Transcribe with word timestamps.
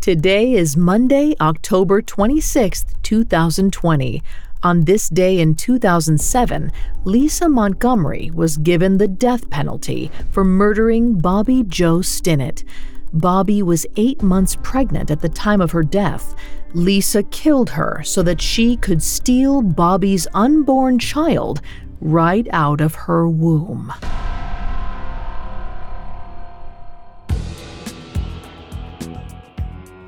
Today 0.00 0.54
is 0.54 0.78
Monday, 0.78 1.34
October 1.42 2.00
26th, 2.00 2.94
2020. 3.02 4.22
On 4.62 4.84
this 4.84 5.10
day 5.10 5.40
in 5.40 5.54
2007, 5.54 6.72
Lisa 7.04 7.50
Montgomery 7.50 8.30
was 8.32 8.56
given 8.56 8.96
the 8.96 9.06
death 9.06 9.50
penalty 9.50 10.10
for 10.30 10.42
murdering 10.42 11.18
Bobbie 11.18 11.64
Jo 11.64 11.98
Stinnett. 11.98 12.64
Bobbie 13.12 13.62
was 13.62 13.86
eight 13.96 14.22
months 14.22 14.56
pregnant 14.62 15.10
at 15.10 15.20
the 15.20 15.28
time 15.28 15.60
of 15.60 15.72
her 15.72 15.82
death. 15.82 16.34
Lisa 16.72 17.22
killed 17.24 17.68
her 17.68 18.02
so 18.02 18.22
that 18.22 18.40
she 18.40 18.78
could 18.78 19.02
steal 19.02 19.60
Bobbie's 19.60 20.26
unborn 20.32 20.98
child 20.98 21.60
right 22.00 22.48
out 22.52 22.80
of 22.80 22.94
her 22.94 23.28
womb. 23.28 23.92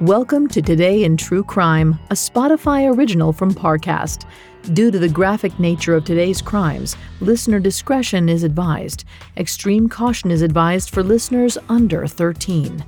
Welcome 0.02 0.48
to 0.48 0.60
Today 0.60 1.04
in 1.04 1.16
True 1.16 1.44
Crime, 1.44 1.96
a 2.10 2.14
Spotify 2.14 2.92
original 2.92 3.32
from 3.32 3.54
Parcast. 3.54 4.26
Due 4.72 4.90
to 4.90 4.98
the 4.98 5.08
graphic 5.08 5.56
nature 5.60 5.94
of 5.94 6.04
today's 6.04 6.42
crimes, 6.42 6.96
listener 7.20 7.60
discretion 7.60 8.28
is 8.28 8.42
advised. 8.42 9.04
Extreme 9.36 9.90
caution 9.90 10.32
is 10.32 10.42
advised 10.42 10.90
for 10.90 11.04
listeners 11.04 11.56
under 11.68 12.08
13. 12.08 12.84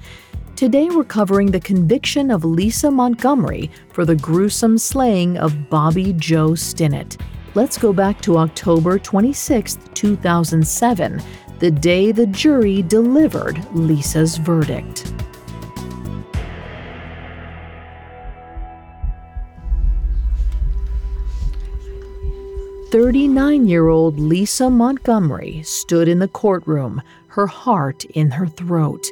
Today 0.56 0.88
we're 0.88 1.04
covering 1.04 1.52
the 1.52 1.60
conviction 1.60 2.32
of 2.32 2.44
Lisa 2.44 2.90
Montgomery 2.90 3.70
for 3.92 4.04
the 4.04 4.16
gruesome 4.16 4.76
slaying 4.76 5.38
of 5.38 5.70
Bobbie 5.70 6.14
Jo 6.14 6.54
Stinnett. 6.54 7.20
Let's 7.54 7.78
go 7.78 7.92
back 7.92 8.20
to 8.22 8.38
October 8.38 8.98
26, 8.98 9.78
2007, 9.94 11.22
the 11.60 11.70
day 11.70 12.10
the 12.10 12.26
jury 12.26 12.82
delivered 12.82 13.64
Lisa's 13.72 14.36
verdict. 14.36 15.14
39 22.94 23.66
year 23.66 23.88
old 23.88 24.20
Lisa 24.20 24.70
Montgomery 24.70 25.60
stood 25.64 26.06
in 26.06 26.20
the 26.20 26.28
courtroom, 26.28 27.02
her 27.26 27.48
heart 27.48 28.04
in 28.04 28.30
her 28.30 28.46
throat. 28.46 29.04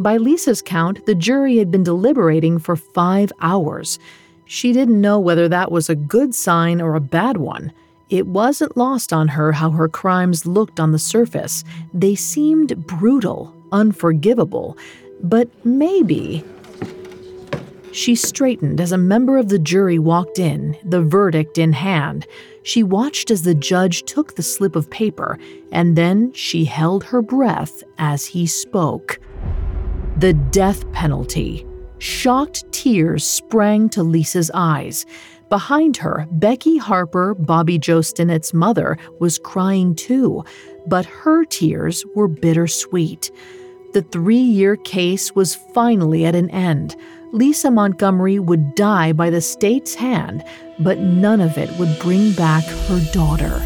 By 0.00 0.16
Lisa's 0.16 0.60
count, 0.60 1.06
the 1.06 1.14
jury 1.14 1.58
had 1.58 1.70
been 1.70 1.84
deliberating 1.84 2.58
for 2.58 2.74
five 2.74 3.30
hours. 3.40 4.00
She 4.46 4.72
didn't 4.72 5.00
know 5.00 5.20
whether 5.20 5.48
that 5.48 5.70
was 5.70 5.88
a 5.88 5.94
good 5.94 6.34
sign 6.34 6.80
or 6.80 6.96
a 6.96 7.00
bad 7.00 7.36
one. 7.36 7.72
It 8.08 8.26
wasn't 8.26 8.76
lost 8.76 9.12
on 9.12 9.28
her 9.28 9.52
how 9.52 9.70
her 9.70 9.88
crimes 9.88 10.44
looked 10.44 10.80
on 10.80 10.90
the 10.90 10.98
surface. 10.98 11.62
They 11.94 12.16
seemed 12.16 12.84
brutal, 12.84 13.54
unforgivable. 13.70 14.76
But 15.22 15.48
maybe. 15.64 16.42
She 17.92 18.16
straightened 18.16 18.80
as 18.80 18.90
a 18.90 18.98
member 18.98 19.38
of 19.38 19.50
the 19.50 19.58
jury 19.60 20.00
walked 20.00 20.40
in, 20.40 20.76
the 20.84 21.00
verdict 21.00 21.58
in 21.58 21.74
hand. 21.74 22.26
She 22.62 22.82
watched 22.82 23.30
as 23.30 23.42
the 23.42 23.54
judge 23.54 24.04
took 24.04 24.34
the 24.34 24.42
slip 24.42 24.76
of 24.76 24.90
paper, 24.90 25.38
and 25.72 25.96
then 25.96 26.32
she 26.32 26.64
held 26.64 27.04
her 27.04 27.22
breath 27.22 27.82
as 27.98 28.26
he 28.26 28.46
spoke. 28.46 29.18
The 30.18 30.34
death 30.34 30.90
penalty. 30.92 31.66
Shocked 31.98 32.70
tears 32.72 33.24
sprang 33.24 33.88
to 33.90 34.02
Lisa's 34.02 34.50
eyes. 34.54 35.06
Behind 35.50 35.96
her, 35.98 36.26
Becky 36.30 36.76
Harper, 36.76 37.34
Bobbie 37.34 37.78
Jo 37.78 38.00
Stinnett's 38.00 38.54
mother, 38.54 38.96
was 39.18 39.38
crying 39.38 39.94
too, 39.94 40.44
but 40.86 41.04
her 41.06 41.44
tears 41.44 42.04
were 42.14 42.28
bittersweet. 42.28 43.30
The 43.92 44.02
three 44.02 44.36
year 44.36 44.76
case 44.76 45.34
was 45.34 45.56
finally 45.74 46.24
at 46.24 46.36
an 46.36 46.50
end. 46.50 46.94
Lisa 47.32 47.70
Montgomery 47.70 48.40
would 48.40 48.74
die 48.74 49.12
by 49.12 49.30
the 49.30 49.40
state's 49.40 49.94
hand, 49.94 50.44
but 50.80 50.98
none 50.98 51.40
of 51.40 51.56
it 51.56 51.70
would 51.78 51.96
bring 52.00 52.32
back 52.32 52.64
her 52.64 53.00
daughter. 53.12 53.62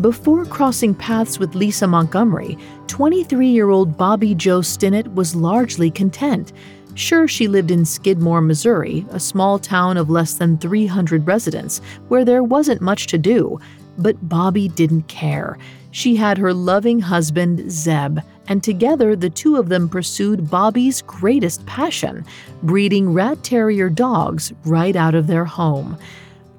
Before 0.00 0.44
crossing 0.44 0.94
paths 0.94 1.38
with 1.38 1.56
Lisa 1.56 1.88
Montgomery, 1.88 2.56
23 2.86 3.48
year 3.48 3.70
old 3.70 3.96
Bobbie 3.96 4.36
Jo 4.36 4.60
Stinnett 4.60 5.12
was 5.14 5.34
largely 5.34 5.90
content. 5.90 6.52
Sure, 6.94 7.26
she 7.26 7.48
lived 7.48 7.72
in 7.72 7.84
Skidmore, 7.84 8.40
Missouri, 8.40 9.04
a 9.10 9.18
small 9.18 9.58
town 9.58 9.96
of 9.96 10.10
less 10.10 10.34
than 10.34 10.58
300 10.58 11.26
residents, 11.26 11.80
where 12.08 12.24
there 12.24 12.44
wasn't 12.44 12.80
much 12.80 13.08
to 13.08 13.18
do, 13.18 13.58
but 13.98 14.28
Bobbie 14.28 14.68
didn't 14.68 15.08
care. 15.08 15.58
She 15.90 16.16
had 16.16 16.38
her 16.38 16.54
loving 16.54 17.00
husband, 17.00 17.70
Zeb, 17.70 18.20
and 18.48 18.62
together 18.62 19.14
the 19.16 19.30
two 19.30 19.56
of 19.56 19.68
them 19.68 19.88
pursued 19.88 20.50
Bobbie's 20.50 21.02
greatest 21.02 21.64
passion 21.66 22.24
breeding 22.62 23.12
rat 23.12 23.42
terrier 23.42 23.88
dogs 23.88 24.52
right 24.64 24.94
out 24.96 25.14
of 25.14 25.26
their 25.26 25.44
home. 25.44 25.98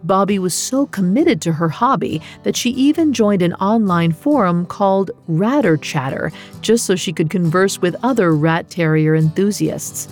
Bobbie 0.04 0.40
was 0.40 0.54
so 0.54 0.88
committed 0.88 1.42
to 1.42 1.54
her 1.54 1.70
hobby 1.70 2.22
that 2.44 2.56
she 2.56 2.72
even 2.72 3.14
joined 3.14 3.42
an 3.42 3.54
online 3.56 4.12
forum 4.12 4.66
called 4.66 5.12
Ratter 5.28 5.78
Chatter 5.78 6.32
just 6.62 6.86
so 6.86 6.96
she 6.96 7.14
could 7.14 7.30
converse 7.30 7.82
with 7.82 7.96
other 8.04 8.36
rat 8.36 8.70
terrier 8.70 9.16
enthusiasts. 9.16 10.08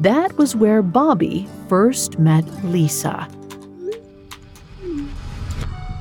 That 0.00 0.36
was 0.36 0.56
where 0.56 0.82
Bobbie 0.82 1.48
first 1.68 2.18
met 2.18 2.44
Lisa. 2.64 3.28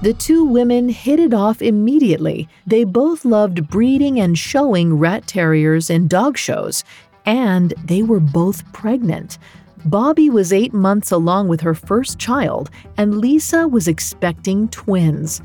The 0.01 0.13
two 0.13 0.45
women 0.45 0.89
hit 0.89 1.19
it 1.19 1.31
off 1.31 1.61
immediately. 1.61 2.49
They 2.65 2.85
both 2.85 3.23
loved 3.23 3.69
breeding 3.69 4.19
and 4.19 4.35
showing 4.35 4.97
rat 4.97 5.27
terriers 5.27 5.91
in 5.91 6.07
dog 6.07 6.39
shows, 6.39 6.83
and 7.27 7.71
they 7.85 8.01
were 8.01 8.19
both 8.19 8.65
pregnant. 8.73 9.37
Bobbie 9.85 10.31
was 10.31 10.51
eight 10.51 10.73
months 10.73 11.11
along 11.11 11.49
with 11.49 11.61
her 11.61 11.75
first 11.75 12.17
child, 12.17 12.71
and 12.97 13.19
Lisa 13.19 13.67
was 13.67 13.87
expecting 13.87 14.69
twins. 14.69 15.39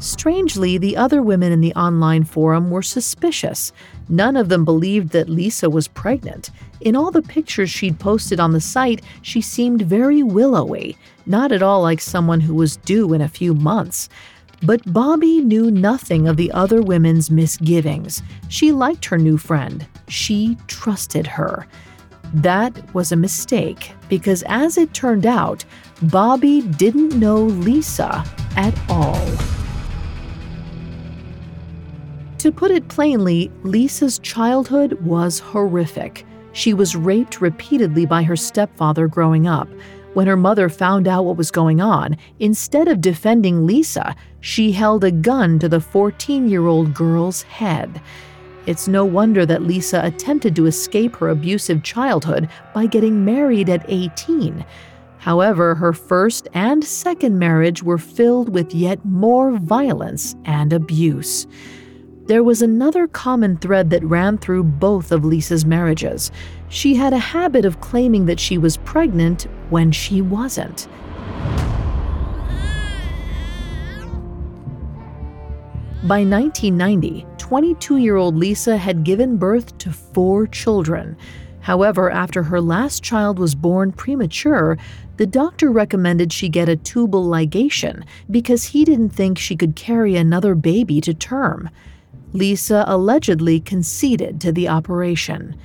Strangely, 0.00 0.78
the 0.78 0.96
other 0.96 1.22
women 1.22 1.50
in 1.50 1.60
the 1.60 1.74
online 1.74 2.22
forum 2.22 2.70
were 2.70 2.82
suspicious. 2.82 3.72
None 4.08 4.36
of 4.36 4.48
them 4.48 4.64
believed 4.64 5.10
that 5.10 5.28
Lisa 5.28 5.68
was 5.68 5.88
pregnant. 5.88 6.50
In 6.80 6.94
all 6.94 7.10
the 7.10 7.22
pictures 7.22 7.68
she'd 7.68 7.98
posted 7.98 8.38
on 8.38 8.52
the 8.52 8.60
site, 8.60 9.02
she 9.22 9.40
seemed 9.40 9.82
very 9.82 10.22
willowy, 10.22 10.96
not 11.26 11.50
at 11.50 11.62
all 11.62 11.82
like 11.82 12.00
someone 12.00 12.40
who 12.40 12.54
was 12.54 12.76
due 12.76 13.12
in 13.12 13.20
a 13.20 13.28
few 13.28 13.54
months. 13.54 14.08
But 14.62 14.92
Bobbie 14.92 15.40
knew 15.40 15.70
nothing 15.70 16.28
of 16.28 16.36
the 16.36 16.50
other 16.52 16.80
women's 16.80 17.30
misgivings. 17.30 18.22
She 18.48 18.72
liked 18.72 19.04
her 19.06 19.18
new 19.18 19.36
friend. 19.36 19.86
She 20.08 20.56
trusted 20.68 21.26
her. 21.26 21.66
That 22.34 22.94
was 22.94 23.10
a 23.10 23.16
mistake 23.16 23.92
because, 24.08 24.44
as 24.46 24.78
it 24.78 24.94
turned 24.94 25.26
out, 25.26 25.64
Bobbie 26.02 26.62
didn't 26.62 27.18
know 27.18 27.42
Lisa 27.42 28.24
at 28.56 28.78
all. 28.88 29.18
To 32.38 32.52
put 32.52 32.70
it 32.70 32.86
plainly, 32.86 33.50
Lisa's 33.64 34.20
childhood 34.20 34.92
was 35.02 35.40
horrific. 35.40 36.24
She 36.52 36.72
was 36.72 36.94
raped 36.94 37.40
repeatedly 37.40 38.06
by 38.06 38.22
her 38.22 38.36
stepfather 38.36 39.08
growing 39.08 39.48
up. 39.48 39.68
When 40.14 40.28
her 40.28 40.36
mother 40.36 40.68
found 40.68 41.08
out 41.08 41.24
what 41.24 41.36
was 41.36 41.50
going 41.50 41.80
on, 41.80 42.16
instead 42.38 42.86
of 42.86 43.00
defending 43.00 43.66
Lisa, 43.66 44.14
she 44.40 44.70
held 44.70 45.02
a 45.02 45.10
gun 45.10 45.58
to 45.58 45.68
the 45.68 45.80
14 45.80 46.48
year 46.48 46.68
old 46.68 46.94
girl's 46.94 47.42
head. 47.42 48.00
It's 48.66 48.86
no 48.86 49.04
wonder 49.04 49.44
that 49.44 49.62
Lisa 49.62 50.00
attempted 50.04 50.54
to 50.56 50.66
escape 50.66 51.16
her 51.16 51.30
abusive 51.30 51.82
childhood 51.82 52.48
by 52.72 52.86
getting 52.86 53.24
married 53.24 53.68
at 53.68 53.84
18. 53.88 54.64
However, 55.18 55.74
her 55.74 55.92
first 55.92 56.46
and 56.54 56.84
second 56.84 57.36
marriage 57.36 57.82
were 57.82 57.98
filled 57.98 58.50
with 58.50 58.72
yet 58.72 59.04
more 59.04 59.56
violence 59.58 60.36
and 60.44 60.72
abuse. 60.72 61.48
There 62.28 62.42
was 62.42 62.60
another 62.60 63.06
common 63.06 63.56
thread 63.56 63.88
that 63.88 64.04
ran 64.04 64.36
through 64.36 64.64
both 64.64 65.12
of 65.12 65.24
Lisa's 65.24 65.64
marriages. 65.64 66.30
She 66.68 66.94
had 66.94 67.14
a 67.14 67.18
habit 67.18 67.64
of 67.64 67.80
claiming 67.80 68.26
that 68.26 68.38
she 68.38 68.58
was 68.58 68.76
pregnant 68.76 69.46
when 69.70 69.92
she 69.92 70.20
wasn't. 70.20 70.86
By 76.02 76.22
1990, 76.22 77.24
22 77.38 77.96
year 77.96 78.16
old 78.16 78.36
Lisa 78.36 78.76
had 78.76 79.04
given 79.04 79.38
birth 79.38 79.78
to 79.78 79.90
four 79.90 80.46
children. 80.46 81.16
However, 81.60 82.10
after 82.10 82.42
her 82.42 82.60
last 82.60 83.02
child 83.02 83.38
was 83.38 83.54
born 83.54 83.90
premature, 83.90 84.76
the 85.16 85.26
doctor 85.26 85.70
recommended 85.70 86.30
she 86.34 86.50
get 86.50 86.68
a 86.68 86.76
tubal 86.76 87.26
ligation 87.26 88.04
because 88.30 88.64
he 88.64 88.84
didn't 88.84 89.14
think 89.14 89.38
she 89.38 89.56
could 89.56 89.76
carry 89.76 90.14
another 90.14 90.54
baby 90.54 91.00
to 91.00 91.14
term. 91.14 91.70
Lisa 92.32 92.84
allegedly 92.86 93.60
conceded 93.60 94.40
to 94.40 94.52
the 94.52 94.68
operation. 94.68 95.56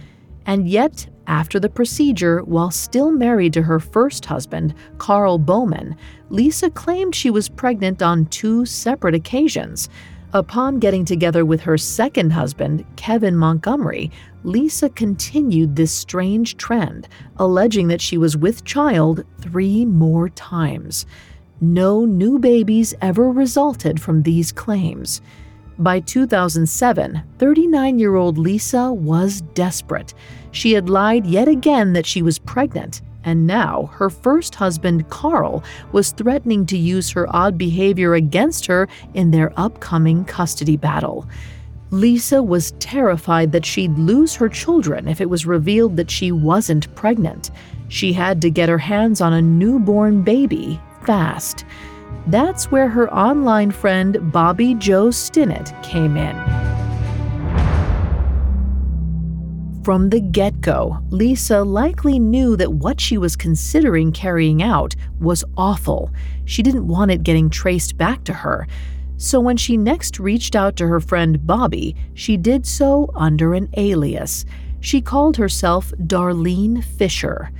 And 0.45 0.67
yet, 0.67 1.07
after 1.27 1.59
the 1.59 1.69
procedure, 1.69 2.41
while 2.43 2.71
still 2.71 3.11
married 3.11 3.53
to 3.53 3.61
her 3.61 3.79
first 3.79 4.25
husband, 4.25 4.73
Carl 4.97 5.37
Bowman, 5.37 5.95
Lisa 6.29 6.69
claimed 6.69 7.15
she 7.15 7.29
was 7.29 7.47
pregnant 7.47 8.01
on 8.01 8.25
two 8.25 8.65
separate 8.65 9.15
occasions. 9.15 9.89
Upon 10.33 10.79
getting 10.79 11.05
together 11.05 11.45
with 11.45 11.61
her 11.61 11.77
second 11.77 12.31
husband, 12.31 12.85
Kevin 12.95 13.35
Montgomery, 13.35 14.11
Lisa 14.43 14.89
continued 14.89 15.75
this 15.75 15.93
strange 15.93 16.57
trend, 16.57 17.07
alleging 17.37 17.87
that 17.87 18.01
she 18.01 18.17
was 18.17 18.35
with 18.35 18.65
child 18.65 19.23
three 19.39 19.85
more 19.85 20.29
times. 20.29 21.05
No 21.61 22.03
new 22.03 22.39
babies 22.39 22.93
ever 22.99 23.31
resulted 23.31 24.01
from 24.01 24.23
these 24.23 24.51
claims. 24.51 25.21
By 25.79 25.99
2007, 25.99 27.23
39 27.37 27.99
year 27.99 28.15
old 28.15 28.37
Lisa 28.37 28.91
was 28.91 29.41
desperate. 29.53 30.13
She 30.51 30.73
had 30.73 30.89
lied 30.89 31.25
yet 31.25 31.47
again 31.47 31.93
that 31.93 32.05
she 32.05 32.21
was 32.21 32.39
pregnant 32.39 33.01
and 33.23 33.47
now 33.47 33.89
her 33.93 34.09
first 34.09 34.55
husband, 34.55 35.09
Carl, 35.09 35.63
was 35.91 36.11
threatening 36.11 36.65
to 36.67 36.77
use 36.77 37.11
her 37.11 37.33
odd 37.35 37.57
behavior 37.57 38.13
against 38.15 38.65
her 38.65 38.87
in 39.13 39.31
their 39.31 39.53
upcoming 39.57 40.25
custody 40.25 40.77
battle. 40.77 41.27
Lisa 41.91 42.41
was 42.41 42.71
terrified 42.79 43.51
that 43.51 43.65
she'd 43.65 43.97
lose 43.97 44.35
her 44.35 44.49
children 44.49 45.07
if 45.07 45.21
it 45.21 45.29
was 45.29 45.45
revealed 45.45 45.95
that 45.95 46.09
she 46.09 46.31
wasn't 46.31 46.93
pregnant. 46.95 47.51
She 47.87 48.13
had 48.13 48.41
to 48.41 48.49
get 48.49 48.69
her 48.69 48.79
hands 48.79 49.21
on 49.21 49.33
a 49.33 49.41
newborn 49.41 50.23
baby 50.23 50.81
fast. 51.03 51.65
That's 52.27 52.71
where 52.71 52.87
her 52.87 53.13
online 53.13 53.71
friend 53.71 54.31
Bobbie 54.31 54.75
Jo 54.75 55.07
Stinnett 55.07 55.81
came 55.83 56.15
in. 56.15 56.35
From 59.83 60.09
the 60.09 60.21
get 60.21 60.61
go, 60.61 60.99
Lisa 61.09 61.61
likely 61.61 62.17
knew 62.17 62.55
that 62.55 62.71
what 62.71 63.01
she 63.01 63.17
was 63.17 63.35
considering 63.35 64.13
carrying 64.13 64.63
out 64.63 64.95
was 65.19 65.43
awful. 65.57 66.09
She 66.45 66.63
didn't 66.63 66.87
want 66.87 67.11
it 67.11 67.23
getting 67.23 67.49
traced 67.49 67.97
back 67.97 68.23
to 68.23 68.33
her. 68.33 68.65
So 69.17 69.41
when 69.41 69.57
she 69.57 69.75
next 69.75 70.21
reached 70.21 70.55
out 70.55 70.77
to 70.77 70.87
her 70.87 71.01
friend 71.01 71.45
Bobbie, 71.45 71.97
she 72.13 72.37
did 72.37 72.65
so 72.65 73.11
under 73.13 73.53
an 73.53 73.67
alias. 73.75 74.45
She 74.79 75.01
called 75.01 75.35
herself 75.35 75.91
Darlene 75.97 76.81
Fisher. 76.81 77.51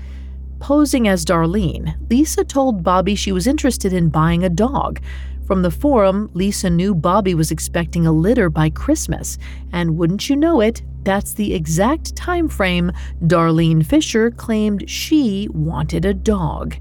Posing 0.64 1.10
as 1.10 1.26
Darlene, 1.26 1.94
Lisa 2.10 2.46
told 2.46 2.84
Bobbie 2.84 3.16
she 3.16 3.34
was 3.34 3.48
interested 3.48 3.92
in 3.92 4.08
buying 4.08 4.46
a 4.46 4.50
dog. 4.50 5.02
From 5.46 5.62
the 5.62 5.70
forum, 5.70 6.30
Lisa 6.34 6.70
knew 6.70 6.96
Bobbie 6.96 7.36
was 7.36 7.52
expecting 7.52 8.08
a 8.08 8.14
litter 8.14 8.50
by 8.50 8.70
Christmas, 8.70 9.38
and 9.74 9.98
wouldn't 9.98 10.30
you 10.30 10.38
know 10.38 10.62
it, 10.62 10.82
that's 11.04 11.34
the 11.34 11.54
exact 11.54 12.16
time 12.16 12.48
frame 12.48 12.94
Darlene 13.26 13.86
Fisher 13.86 14.32
claimed 14.32 14.90
she 14.90 15.50
wanted 15.52 16.06
a 16.06 16.14
dog. 16.14 16.78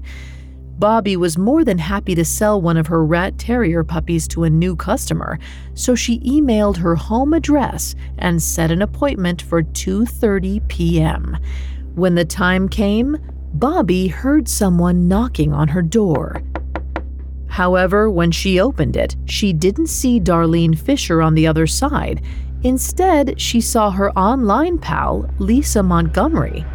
Bobbie 0.79 1.17
was 1.17 1.37
more 1.37 1.65
than 1.65 1.77
happy 1.77 2.15
to 2.15 2.23
sell 2.23 2.61
one 2.61 2.77
of 2.77 2.87
her 2.87 3.05
rat 3.05 3.37
terrier 3.37 3.83
puppies 3.83 4.29
to 4.29 4.45
a 4.45 4.49
new 4.49 4.77
customer, 4.77 5.39
so 5.73 5.93
she 5.93 6.21
emailed 6.21 6.77
her 6.77 6.95
home 6.95 7.33
address 7.33 7.95
and 8.17 8.41
set 8.41 8.71
an 8.71 8.81
appointment 8.81 9.41
for 9.41 9.61
2:30 9.61 10.65
p.m. 10.69 11.37
When 11.95 12.15
the 12.15 12.23
time 12.23 12.69
came, 12.69 13.17
Bobbie 13.53 14.07
heard 14.07 14.47
someone 14.47 15.07
knocking 15.07 15.53
on 15.53 15.67
her 15.67 15.83
door. 15.83 16.41
However, 17.47 18.09
when 18.09 18.31
she 18.31 18.59
opened 18.59 18.97
it, 18.97 19.15
she 19.25 19.53
didn't 19.53 19.87
see 19.87 20.19
Darlene 20.19 20.77
Fisher 20.77 21.21
on 21.21 21.35
the 21.35 21.45
other 21.45 21.67
side. 21.67 22.23
Instead, 22.63 23.39
she 23.39 23.61
saw 23.61 23.91
her 23.91 24.11
online 24.17 24.79
pal, 24.79 25.29
Lisa 25.37 25.83
Montgomery. 25.83 26.65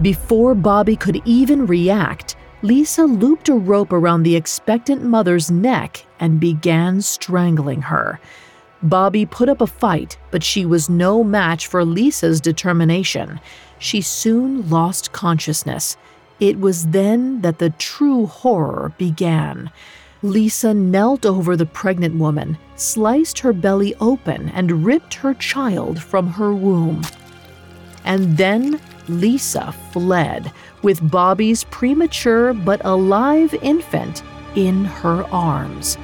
Before 0.00 0.54
Bobbie 0.54 0.94
could 0.94 1.20
even 1.24 1.66
react, 1.66 2.36
Lisa 2.62 3.04
looped 3.04 3.48
a 3.48 3.54
rope 3.54 3.92
around 3.92 4.22
the 4.22 4.36
expectant 4.36 5.02
mother's 5.02 5.50
neck 5.50 6.06
and 6.20 6.38
began 6.38 7.00
strangling 7.02 7.82
her. 7.82 8.20
Bobbie 8.82 9.26
put 9.26 9.48
up 9.48 9.60
a 9.60 9.66
fight, 9.66 10.18
but 10.30 10.44
she 10.44 10.64
was 10.64 10.88
no 10.88 11.24
match 11.24 11.66
for 11.66 11.84
Lisa's 11.84 12.40
determination. 12.40 13.40
She 13.78 14.00
soon 14.00 14.68
lost 14.68 15.12
consciousness. 15.12 15.96
It 16.40 16.58
was 16.58 16.88
then 16.88 17.40
that 17.42 17.58
the 17.58 17.70
true 17.70 18.26
horror 18.26 18.92
began. 18.98 19.70
Lisa 20.22 20.74
knelt 20.74 21.24
over 21.24 21.56
the 21.56 21.66
pregnant 21.66 22.16
woman, 22.16 22.58
sliced 22.74 23.38
her 23.40 23.52
belly 23.52 23.94
open, 24.00 24.48
and 24.50 24.84
ripped 24.84 25.14
her 25.14 25.34
child 25.34 26.02
from 26.02 26.26
her 26.26 26.52
womb. 26.52 27.02
And 28.04 28.36
then 28.36 28.80
Lisa 29.08 29.72
fled, 29.92 30.52
with 30.82 31.10
Bobbie's 31.10 31.64
premature 31.64 32.52
but 32.52 32.84
alive 32.84 33.54
infant 33.62 34.22
in 34.56 34.84
her 34.84 35.24
arms. 35.32 35.96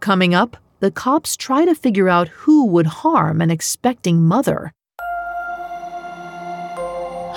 Coming 0.00 0.34
up, 0.34 0.56
the 0.80 0.90
cops 0.90 1.36
try 1.36 1.64
to 1.64 1.74
figure 1.74 2.08
out 2.08 2.28
who 2.28 2.66
would 2.66 2.86
harm 2.86 3.40
an 3.40 3.50
expecting 3.50 4.22
mother. 4.22 4.72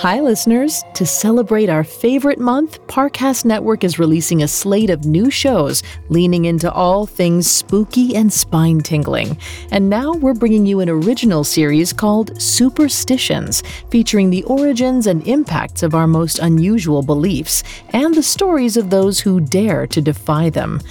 Hi, 0.02 0.20
listeners. 0.20 0.84
To 0.96 1.06
celebrate 1.06 1.70
our 1.70 1.84
favorite 1.84 2.40
month, 2.40 2.82
Parcast 2.88 3.46
Network 3.46 3.84
is 3.84 4.00
releasing 4.00 4.42
a 4.42 4.48
slate 4.48 4.90
of 4.90 5.06
new 5.06 5.30
shows 5.30 5.84
leaning 6.10 6.46
into 6.46 6.72
all 6.72 7.06
things 7.06 7.46
spooky 7.46 8.16
and 8.16 8.34
spine 8.34 8.80
tingling. 8.80 9.38
And 9.70 9.92
now 9.92 10.14
we're 10.14 10.34
bringing 10.34 10.66
you 10.66 10.80
an 10.80 10.90
original 10.90 11.44
series 11.44 11.94
called 11.94 12.42
Superstitions, 12.42 13.62
featuring 13.92 14.32
the 14.32 14.44
origins 14.46 15.06
and 15.06 15.28
impacts 15.28 15.84
of 15.84 15.94
our 15.94 16.08
most 16.08 16.40
unusual 16.40 17.04
beliefs 17.04 17.64
and 17.90 18.16
the 18.16 18.24
stories 18.24 18.78
of 18.78 18.90
those 18.90 19.20
who 19.20 19.40
dare 19.40 19.86
to 19.86 20.02
defy 20.02 20.50
them. 20.50 20.82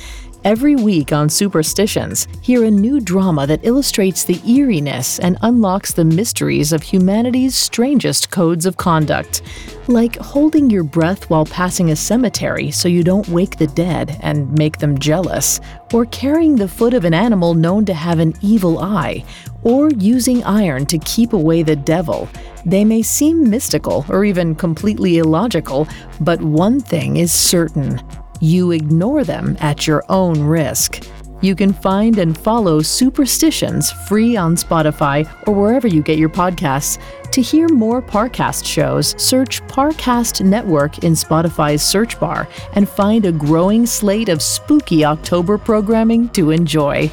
Every 0.42 0.74
week 0.74 1.12
on 1.12 1.28
Superstitions, 1.28 2.26
hear 2.40 2.64
a 2.64 2.70
new 2.70 2.98
drama 2.98 3.46
that 3.46 3.62
illustrates 3.62 4.24
the 4.24 4.40
eeriness 4.50 5.18
and 5.18 5.36
unlocks 5.42 5.92
the 5.92 6.04
mysteries 6.04 6.72
of 6.72 6.82
humanity's 6.82 7.54
strangest 7.54 8.30
codes 8.30 8.64
of 8.64 8.78
conduct. 8.78 9.42
Like 9.86 10.16
holding 10.16 10.70
your 10.70 10.82
breath 10.82 11.28
while 11.28 11.44
passing 11.44 11.90
a 11.90 11.96
cemetery 11.96 12.70
so 12.70 12.88
you 12.88 13.04
don't 13.04 13.28
wake 13.28 13.58
the 13.58 13.66
dead 13.66 14.18
and 14.22 14.50
make 14.58 14.78
them 14.78 14.98
jealous, 14.98 15.60
or 15.92 16.06
carrying 16.06 16.56
the 16.56 16.68
foot 16.68 16.94
of 16.94 17.04
an 17.04 17.12
animal 17.12 17.52
known 17.52 17.84
to 17.84 17.92
have 17.92 18.18
an 18.18 18.32
evil 18.40 18.78
eye, 18.78 19.22
or 19.62 19.90
using 19.90 20.42
iron 20.44 20.86
to 20.86 20.98
keep 21.00 21.34
away 21.34 21.62
the 21.62 21.76
devil. 21.76 22.30
They 22.64 22.86
may 22.86 23.02
seem 23.02 23.50
mystical 23.50 24.06
or 24.08 24.24
even 24.24 24.54
completely 24.54 25.18
illogical, 25.18 25.86
but 26.18 26.40
one 26.40 26.80
thing 26.80 27.18
is 27.18 27.30
certain 27.30 28.00
you 28.40 28.72
ignore 28.72 29.24
them 29.24 29.56
at 29.60 29.86
your 29.86 30.04
own 30.08 30.40
risk. 30.40 31.04
You 31.42 31.54
can 31.54 31.72
find 31.72 32.18
and 32.18 32.36
follow 32.36 32.82
Superstitions 32.82 33.90
free 33.90 34.36
on 34.36 34.56
Spotify 34.56 35.26
or 35.46 35.54
wherever 35.54 35.88
you 35.88 36.02
get 36.02 36.18
your 36.18 36.28
podcasts. 36.28 37.00
To 37.32 37.40
hear 37.40 37.68
more 37.68 38.02
Parcast 38.02 38.66
shows, 38.66 39.14
search 39.22 39.62
Parcast 39.62 40.44
Network 40.44 41.04
in 41.04 41.14
Spotify's 41.14 41.82
search 41.82 42.18
bar 42.20 42.48
and 42.74 42.88
find 42.88 43.24
a 43.24 43.32
growing 43.32 43.86
slate 43.86 44.28
of 44.28 44.42
spooky 44.42 45.04
October 45.04 45.56
programming 45.56 46.28
to 46.30 46.50
enjoy. 46.50 47.10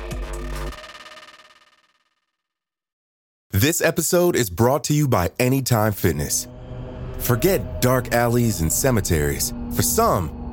This 3.51 3.81
episode 3.81 4.35
is 4.35 4.49
brought 4.49 4.83
to 4.85 4.93
you 4.93 5.07
by 5.07 5.31
Anytime 5.39 5.93
Fitness. 5.93 6.47
Forget 7.19 7.81
dark 7.81 8.13
alleys 8.13 8.61
and 8.61 8.71
cemeteries. 8.71 9.53
For 9.73 9.81
some, 9.81 10.36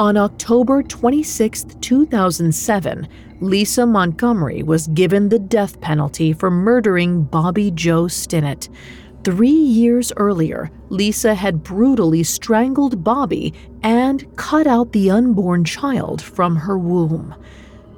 On 0.00 0.16
October 0.16 0.84
26, 0.84 1.64
2007, 1.80 3.08
Lisa 3.40 3.84
Montgomery 3.84 4.62
was 4.62 4.86
given 4.86 5.28
the 5.28 5.40
death 5.40 5.80
penalty 5.80 6.32
for 6.32 6.52
murdering 6.52 7.24
Bobbie 7.24 7.72
Jo 7.72 8.04
Stinnett. 8.04 8.68
Three 9.24 9.48
years 9.48 10.12
earlier, 10.16 10.70
Lisa 10.88 11.34
had 11.34 11.64
brutally 11.64 12.22
strangled 12.22 13.02
Bobbie 13.02 13.52
and 13.82 14.24
cut 14.36 14.68
out 14.68 14.92
the 14.92 15.10
unborn 15.10 15.64
child 15.64 16.22
from 16.22 16.54
her 16.54 16.78
womb. 16.78 17.34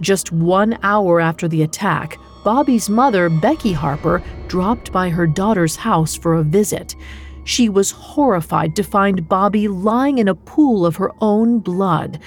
Just 0.01 0.33
one 0.33 0.79
hour 0.83 1.21
after 1.21 1.49
the 1.49 1.63
attack, 1.63 2.17
Bobbie's 2.43 2.89
mother, 2.89 3.29
Becky 3.29 3.75
Harper, 3.75 4.23
dropped 4.49 4.91
by 4.91 5.11
her 5.11 5.27
daughter's 5.27 5.77
house 5.77 6.17
for 6.17 6.37
a 6.37 6.43
visit. 6.43 6.97
She 7.45 7.69
was 7.69 7.91
horrified 7.91 8.77
to 8.77 8.83
find 8.83 9.29
Bobbie 9.29 9.69
lying 9.69 10.19
in 10.19 10.29
a 10.29 10.35
pool 10.35 10.87
of 10.87 10.97
her 10.97 11.13
own 11.21 11.59
blood. 11.59 12.21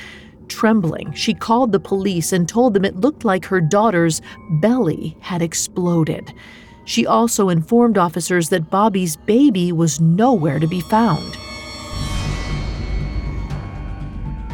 Trembling, 0.48 1.14
she 1.14 1.34
called 1.34 1.72
the 1.72 1.80
police 1.80 2.34
and 2.34 2.48
told 2.48 2.74
them 2.74 2.86
it 2.86 2.98
looked 2.98 3.24
like 3.24 3.46
her 3.46 3.62
daughter's 3.62 4.22
belly 4.62 5.16
had 5.22 5.42
exploded. 5.42 6.34
She 6.86 7.06
also 7.06 7.50
informed 7.50 7.98
officers 7.98 8.50
that 8.50 8.70
Bobbie's 8.70 9.16
baby 9.16 9.72
was 9.72 10.02
nowhere 10.02 10.60
to 10.60 10.68
be 10.68 10.82
found. 10.82 11.38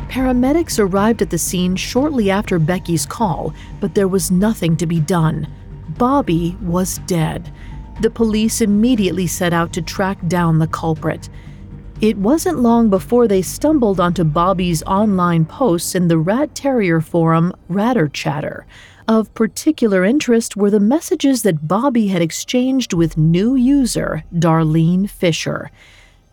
Paramedics 0.10 0.80
arrived 0.80 1.22
at 1.22 1.30
the 1.30 1.38
scene 1.38 1.76
shortly 1.76 2.32
after 2.32 2.58
Becky's 2.58 3.06
call, 3.06 3.54
but 3.80 3.94
there 3.94 4.08
was 4.08 4.32
nothing 4.32 4.76
to 4.78 4.88
be 4.88 5.00
done. 5.00 5.48
Bobbie 5.98 6.58
was 6.62 6.98
dead. 7.06 7.52
The 8.02 8.10
police 8.10 8.62
immediately 8.62 9.28
set 9.28 9.52
out 9.52 9.74
to 9.74 9.82
track 9.82 10.18
down 10.28 10.60
the 10.60 10.68
culprit. 10.68 11.28
It 12.00 12.18
wasn't 12.18 12.60
long 12.60 12.90
before 12.90 13.28
they 13.28 13.42
stumbled 13.42 14.00
onto 14.00 14.24
Bobbie's 14.24 14.82
online 14.84 15.44
posts 15.44 15.96
in 15.96 16.08
the 16.08 16.18
rat 16.18 16.56
terrier 16.56 17.02
forum 17.02 17.54
Ratter 17.68 18.08
Chatter. 18.08 18.66
Of 19.10 19.34
particular 19.34 20.06
interest 20.06 20.56
were 20.56 20.70
the 20.70 20.80
messages 20.80 21.42
that 21.42 21.68
Bobbie 21.68 22.08
had 22.08 22.22
exchanged 22.22 22.94
with 22.94 23.18
new 23.18 23.56
user 23.56 24.24
Darlene 24.34 25.10
Fisher. 25.10 25.70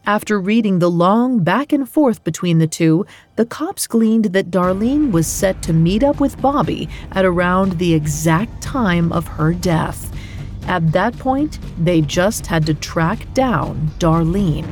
After 0.05 0.39
reading 0.39 0.79
the 0.79 0.91
long 0.91 1.41
back 1.43 1.73
and 1.73 1.89
forth 1.89 2.23
between 2.23 2.59
the 2.59 2.69
two, 2.69 3.05
the 3.35 3.45
cops 3.45 3.89
gleaned 3.89 4.27
that 4.27 4.53
Darlene 4.53 5.11
was 5.11 5.27
set 5.27 5.63
to 5.63 5.73
meet 5.73 6.05
up 6.05 6.21
with 6.21 6.41
Bobbie 6.41 6.89
at 7.11 7.25
around 7.25 7.81
the 7.81 7.93
exact 7.93 8.63
time 8.63 9.11
of 9.11 9.27
her 9.27 9.53
death. 9.53 10.13
At 10.67 10.93
that 10.93 11.17
point, 11.19 11.59
they 11.79 12.01
just 12.01 12.47
had 12.47 12.67
to 12.67 12.75
track 12.75 13.33
down 13.35 13.91
Darlene. 13.99 14.67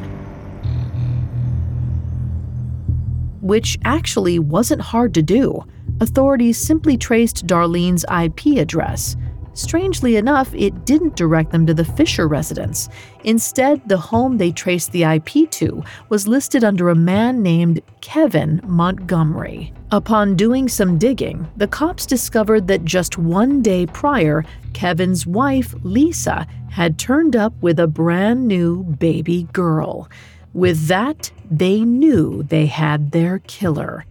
Which 3.40 3.78
actually 3.84 4.38
wasn't 4.38 4.80
hard 4.80 5.14
to 5.14 5.22
do. 5.22 5.64
Authorities 6.00 6.58
simply 6.58 6.96
traced 6.96 7.46
Darlene's 7.46 8.04
IP 8.10 8.58
address. 8.58 9.16
Strangely 9.54 10.16
enough, 10.16 10.52
it 10.52 10.84
didn't 10.84 11.16
direct 11.16 11.52
them 11.52 11.64
to 11.66 11.74
the 11.74 11.84
Fisher 11.84 12.26
residence. 12.26 12.88
Instead, 13.22 13.88
the 13.88 13.96
home 13.96 14.36
they 14.36 14.50
traced 14.50 14.90
the 14.92 15.04
IP 15.04 15.48
to 15.52 15.82
was 16.08 16.26
listed 16.28 16.64
under 16.64 16.90
a 16.90 16.94
man 16.94 17.40
named 17.42 17.80
Kevin 18.00 18.60
Montgomery. 18.64 19.72
Upon 19.92 20.34
doing 20.34 20.68
some 20.68 20.98
digging, 20.98 21.46
the 21.56 21.68
cops 21.68 22.04
discovered 22.04 22.66
that 22.66 22.84
just 22.84 23.16
one 23.16 23.62
day 23.62 23.86
prior, 23.86 24.44
Kevin's 24.72 25.24
wife, 25.24 25.72
Lisa, 25.84 26.48
had 26.70 26.98
turned 26.98 27.36
up 27.36 27.52
with 27.60 27.78
a 27.78 27.86
brand 27.86 28.48
new 28.48 28.82
baby 28.82 29.44
girl. 29.52 30.10
With 30.52 30.88
that, 30.88 31.30
they 31.48 31.80
knew 31.80 32.42
they 32.42 32.66
had 32.66 33.12
their 33.12 33.38
killer. 33.40 34.04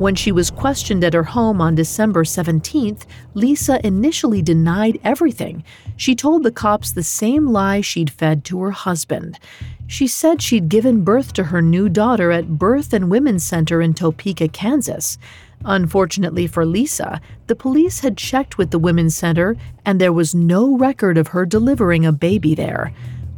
When 0.00 0.14
she 0.14 0.32
was 0.32 0.50
questioned 0.50 1.04
at 1.04 1.12
her 1.12 1.24
home 1.24 1.60
on 1.60 1.74
December 1.74 2.24
17th, 2.24 3.04
Lisa 3.34 3.86
initially 3.86 4.40
denied 4.40 4.98
everything. 5.04 5.62
She 5.94 6.14
told 6.14 6.42
the 6.42 6.50
cops 6.50 6.90
the 6.90 7.02
same 7.02 7.48
lie 7.48 7.82
she'd 7.82 8.08
fed 8.08 8.42
to 8.46 8.62
her 8.62 8.70
husband. 8.70 9.38
She 9.86 10.06
said 10.06 10.40
she'd 10.40 10.70
given 10.70 11.04
birth 11.04 11.34
to 11.34 11.44
her 11.44 11.60
new 11.60 11.90
daughter 11.90 12.30
at 12.30 12.58
Birth 12.58 12.94
and 12.94 13.10
Women's 13.10 13.44
Center 13.44 13.82
in 13.82 13.92
Topeka, 13.92 14.48
Kansas. 14.48 15.18
Unfortunately 15.66 16.46
for 16.46 16.64
Lisa, 16.64 17.20
the 17.46 17.54
police 17.54 18.00
had 18.00 18.16
checked 18.16 18.56
with 18.56 18.70
the 18.70 18.78
Women's 18.78 19.14
Center 19.14 19.54
and 19.84 20.00
there 20.00 20.14
was 20.14 20.34
no 20.34 20.78
record 20.78 21.18
of 21.18 21.28
her 21.28 21.44
delivering 21.44 22.06
a 22.06 22.12
baby 22.12 22.54
there. 22.54 22.94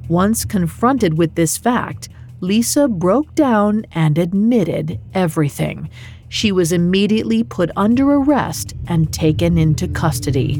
Once 0.06 0.44
confronted 0.44 1.18
with 1.18 1.34
this 1.34 1.58
fact, 1.58 2.08
Lisa 2.40 2.86
broke 2.86 3.34
down 3.34 3.84
and 3.92 4.16
admitted 4.16 5.00
everything 5.12 5.90
she 6.32 6.50
was 6.50 6.72
immediately 6.72 7.44
put 7.44 7.70
under 7.76 8.10
arrest 8.10 8.72
and 8.86 9.12
taken 9.12 9.58
into 9.58 9.86
custody. 9.86 10.54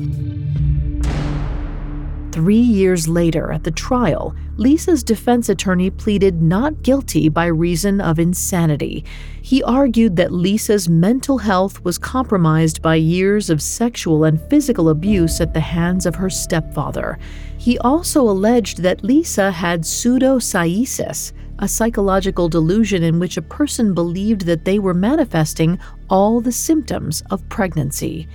Three 2.31 2.61
years 2.61 3.09
later, 3.09 3.51
at 3.51 3.65
the 3.65 3.71
trial, 3.71 4.37
Lisa's 4.59 5.03
defense 5.03 5.49
attorney 5.49 5.89
pleaded 5.89 6.43
not 6.43 6.83
guilty 6.83 7.31
by 7.31 7.47
reason 7.47 8.03
of 8.03 8.19
insanity. 8.19 9.03
He 9.41 9.63
argued 9.63 10.17
that 10.17 10.31
Lisa's 10.31 10.91
mental 10.91 11.39
health 11.39 11.83
was 11.83 11.97
compromised 11.97 12.83
by 12.83 12.97
years 12.97 13.49
of 13.49 13.63
sexual 13.63 14.25
and 14.25 14.39
physical 14.51 14.91
abuse 14.91 15.41
at 15.41 15.55
the 15.55 15.61
hands 15.61 16.05
of 16.05 16.17
her 16.17 16.29
stepfather. 16.29 17.19
He 17.57 17.79
also 17.79 18.29
alleged 18.29 18.83
that 18.83 19.03
Lisa 19.03 19.51
had 19.51 19.85
pseudocyesis, 19.85 21.33
a 21.63 21.69
psychological 21.69 22.49
delusion 22.49 23.05
in 23.05 23.21
which 23.21 23.37
a 23.37 23.43
person 23.43 23.95
believed 23.95 24.43
that 24.43 24.65
they 24.65 24.81
were 24.81 24.93
manifesting 24.93 25.79
all 26.11 26.41
the 26.41 26.51
symptoms 26.51 27.23
of 27.31 27.49
pregnancy. 27.49 28.29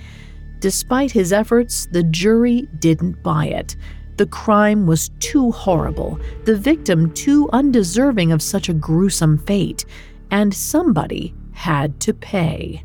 Despite 0.60 1.12
his 1.12 1.30
efforts, 1.30 1.86
the 1.92 2.02
jury 2.04 2.68
didn't 2.78 3.22
buy 3.22 3.46
it. 3.46 3.76
The 4.16 4.26
crime 4.26 4.86
was 4.86 5.10
too 5.20 5.52
horrible, 5.52 6.18
the 6.44 6.56
victim 6.56 7.12
too 7.12 7.50
undeserving 7.52 8.32
of 8.32 8.42
such 8.42 8.70
a 8.70 8.74
gruesome 8.74 9.36
fate, 9.36 9.84
and 10.30 10.52
somebody 10.52 11.34
had 11.52 12.00
to 12.00 12.14
pay. 12.14 12.82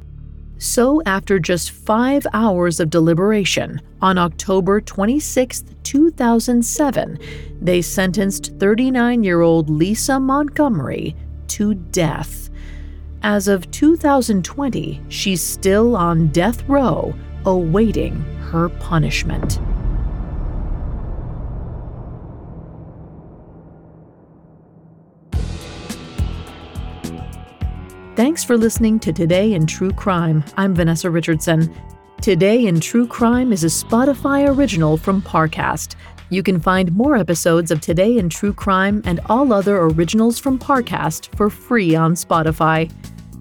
So, 0.64 1.02
after 1.06 1.40
just 1.40 1.72
five 1.72 2.26
hours 2.32 2.80
of 2.80 2.90
deliberation, 2.90 3.82
on 4.02 4.18
October 4.18 4.80
26, 4.80 5.66
2007, 5.84 7.20
they 7.62 7.82
sentenced 7.82 8.54
39 8.60 9.26
year 9.26 9.42
old 9.42 9.70
Lisa 9.70 10.22
Montgomery 10.22 11.18
to 11.48 11.74
death. 11.74 12.50
As 13.24 13.50
of 13.50 13.70
2020, 13.72 15.02
she's 15.10 15.44
still 15.44 15.98
on 15.98 16.28
death 16.28 16.64
row, 16.70 17.14
awaiting 17.44 18.16
her 18.50 18.70
punishment. 18.70 19.60
Thanks 28.16 28.44
for 28.44 28.60
listening 28.60 29.00
to 29.00 29.12
Today 29.12 29.54
in 29.54 29.66
True 29.66 29.90
Crime. 29.90 30.44
I'm 30.56 30.76
Vanessa 30.76 31.10
Richardson. 31.10 31.74
Today 32.22 32.68
in 32.68 32.80
True 32.80 33.08
Crime 33.08 33.52
is 33.52 33.64
a 33.64 33.68
Spotify 33.68 34.48
original 34.56 34.98
from 34.98 35.20
Parcast. 35.20 35.96
You 36.30 36.44
can 36.44 36.60
find 36.60 36.96
more 36.96 37.16
episodes 37.16 37.72
of 37.72 37.82
Today 37.82 38.20
in 38.20 38.30
True 38.30 38.54
Crime 38.54 39.02
and 39.06 39.20
all 39.30 39.52
other 39.52 39.82
originals 39.82 40.38
from 40.38 40.60
Parcast 40.60 41.36
for 41.36 41.50
free 41.50 41.96
on 41.96 42.14
Spotify. 42.14 42.92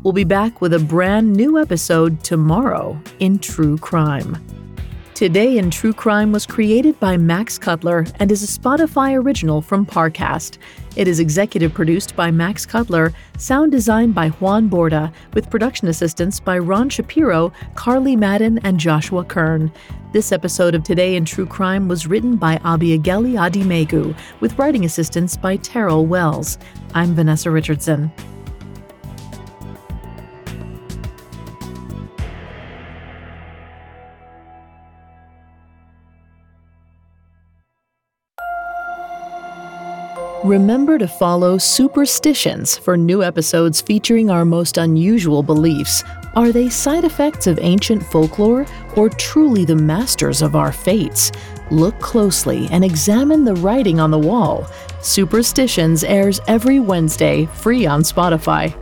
We'll 0.04 0.14
be 0.14 0.24
back 0.24 0.62
with 0.62 0.72
a 0.72 0.78
brand 0.78 1.34
new 1.34 1.60
episode 1.60 2.24
tomorrow 2.24 2.98
in 3.18 3.40
True 3.40 3.76
Crime. 3.76 4.42
Today 5.22 5.56
in 5.56 5.70
True 5.70 5.92
Crime 5.92 6.32
was 6.32 6.46
created 6.46 6.98
by 6.98 7.16
Max 7.16 7.56
Cutler 7.56 8.06
and 8.18 8.32
is 8.32 8.42
a 8.42 8.58
Spotify 8.60 9.16
original 9.16 9.62
from 9.62 9.86
Parcast. 9.86 10.58
It 10.96 11.06
is 11.06 11.20
executive 11.20 11.72
produced 11.72 12.16
by 12.16 12.32
Max 12.32 12.66
Cutler, 12.66 13.12
sound 13.38 13.70
designed 13.70 14.16
by 14.16 14.30
Juan 14.30 14.68
Borda, 14.68 15.12
with 15.32 15.48
production 15.48 15.86
assistance 15.86 16.40
by 16.40 16.58
Ron 16.58 16.88
Shapiro, 16.88 17.52
Carly 17.76 18.16
Madden, 18.16 18.58
and 18.64 18.80
Joshua 18.80 19.22
Kern. 19.22 19.70
This 20.12 20.32
episode 20.32 20.74
of 20.74 20.82
Today 20.82 21.14
in 21.14 21.24
True 21.24 21.46
Crime 21.46 21.86
was 21.86 22.08
written 22.08 22.34
by 22.34 22.56
Abiageli 22.56 23.38
Adimegu, 23.38 24.18
with 24.40 24.58
writing 24.58 24.84
assistance 24.84 25.36
by 25.36 25.54
Terrell 25.54 26.04
Wells. 26.04 26.58
I'm 26.94 27.14
Vanessa 27.14 27.48
Richardson. 27.48 28.10
Remember 40.44 40.98
to 40.98 41.06
follow 41.06 41.56
Superstitions 41.56 42.76
for 42.76 42.96
new 42.96 43.22
episodes 43.22 43.80
featuring 43.80 44.28
our 44.28 44.44
most 44.44 44.76
unusual 44.76 45.40
beliefs. 45.40 46.02
Are 46.34 46.50
they 46.50 46.68
side 46.68 47.04
effects 47.04 47.46
of 47.46 47.60
ancient 47.62 48.02
folklore 48.02 48.66
or 48.96 49.08
truly 49.08 49.64
the 49.64 49.76
masters 49.76 50.42
of 50.42 50.56
our 50.56 50.72
fates? 50.72 51.30
Look 51.70 51.96
closely 52.00 52.66
and 52.72 52.84
examine 52.84 53.44
the 53.44 53.54
writing 53.54 54.00
on 54.00 54.10
the 54.10 54.18
wall. 54.18 54.66
Superstitions 55.00 56.02
airs 56.02 56.40
every 56.48 56.80
Wednesday, 56.80 57.46
free 57.46 57.86
on 57.86 58.02
Spotify. 58.02 58.74